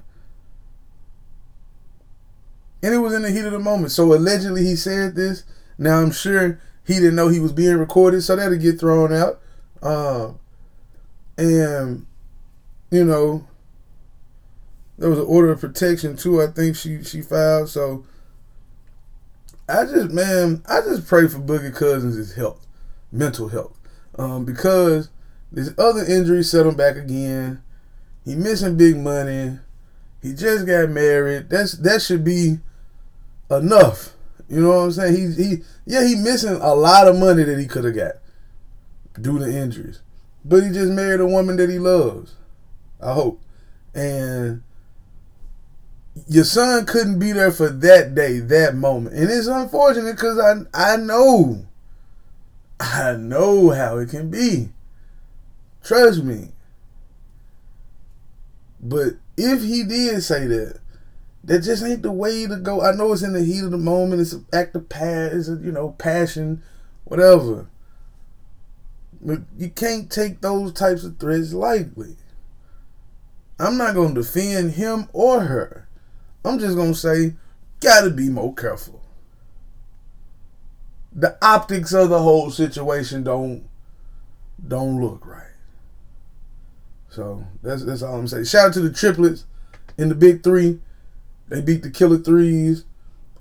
[2.83, 3.91] And it was in the heat of the moment.
[3.91, 5.43] So allegedly he said this.
[5.77, 9.41] Now I'm sure he didn't know he was being recorded, so that'll get thrown out.
[9.81, 10.33] Uh,
[11.37, 12.05] and,
[12.91, 13.45] you know,
[14.97, 16.41] there was an order of protection too.
[16.41, 17.69] I think she she filed.
[17.69, 18.05] So
[19.69, 22.65] I just man, I just pray for Boogie Cousins' health,
[23.11, 23.77] mental health,
[24.17, 25.09] um, because
[25.51, 27.61] this other injury set him back again.
[28.25, 29.59] He missing big money.
[30.21, 31.49] He just got married.
[31.49, 32.57] That's that should be
[33.51, 34.13] enough.
[34.49, 35.15] You know what I'm saying?
[35.15, 38.13] He he yeah he missing a lot of money that he could have got
[39.21, 40.01] due to injuries,
[40.45, 42.35] but he just married a woman that he loves.
[43.01, 43.41] I hope,
[43.93, 44.63] and
[46.27, 50.93] your son couldn't be there for that day, that moment, and it's unfortunate because I
[50.93, 51.65] I know,
[52.79, 54.69] I know how it can be.
[55.83, 56.49] Trust me.
[58.79, 60.79] But if he did say that,
[61.43, 62.81] that just ain't the way to go.
[62.81, 64.21] I know it's in the heat of the moment.
[64.21, 66.61] It's an act of you know, passion,
[67.05, 67.67] whatever.
[69.23, 72.15] You can't take those types of threats lightly.
[73.59, 75.87] I'm not going to defend him or her.
[76.45, 77.33] I'm just going to say,
[77.81, 79.01] gotta be more careful.
[81.11, 83.67] The optics of the whole situation don't
[84.67, 85.43] don't look right.
[87.09, 88.45] So that's that's all I'm saying.
[88.45, 89.45] Shout out to the triplets
[89.97, 90.79] in the big three.
[91.49, 92.85] They beat the Killer Threes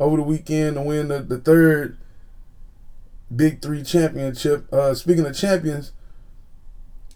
[0.01, 1.99] over the weekend to win the, the third
[3.35, 4.73] Big Three championship.
[4.73, 5.93] Uh, speaking of champions,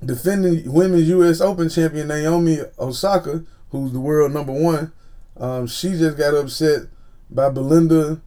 [0.04, 1.40] defending women's U.S.
[1.40, 4.92] Open champion Naomi Osaka, who's the world number one,
[5.36, 6.88] um, she just got upset
[7.30, 8.20] by Belinda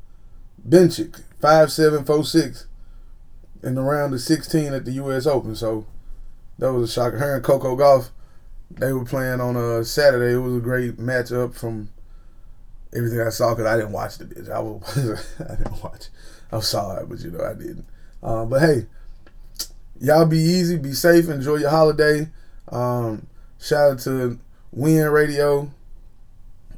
[0.67, 2.67] Bencic, five seven four six,
[3.61, 5.25] in the round of sixteen at the U.S.
[5.25, 5.55] Open.
[5.55, 5.85] So
[6.59, 7.17] that was a shocker.
[7.17, 8.09] Her and Coco Gauff,
[8.71, 10.35] they were playing on a Saturday.
[10.35, 11.89] It was a great matchup from
[12.95, 14.49] everything I saw because I didn't watch the bitch.
[14.49, 16.07] I was I didn't watch.
[16.53, 17.85] I'm sorry, but you know I didn't.
[18.21, 18.85] Uh, but hey,
[19.99, 22.29] y'all be easy, be safe, enjoy your holiday.
[22.71, 23.25] Um,
[23.59, 24.39] shout out to
[24.71, 25.71] Win Radio.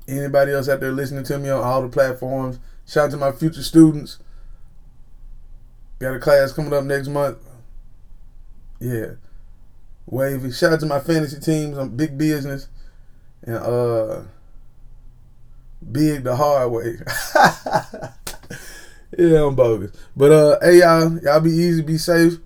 [0.08, 2.58] Anybody else out there listening to me on all the platforms?
[2.88, 4.20] Shout out to my future students.
[6.00, 7.38] Got a class coming up next month.
[8.80, 9.16] Yeah.
[10.06, 10.52] Wavy.
[10.52, 11.78] Shout out to my fantasy teams.
[11.78, 12.70] I'm big business.
[13.42, 14.22] And uh
[15.92, 16.98] big the hard way.
[19.18, 19.92] yeah, I'm bogus.
[20.16, 22.38] But uh hey y'all, y'all be easy, be safe.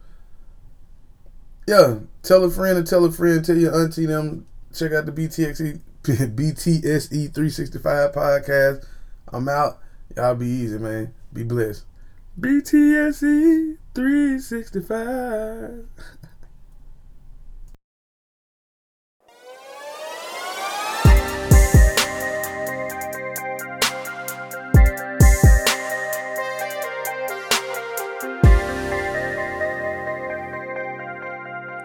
[1.68, 5.12] Yeah, tell a friend and tell a friend, tell your auntie them, check out the
[5.12, 8.86] BTXE BTSE 365 podcast.
[9.32, 9.80] I'm out.
[10.16, 11.14] Y'all be easy, man.
[11.32, 11.86] Be blessed.
[12.40, 15.86] BTSE 365.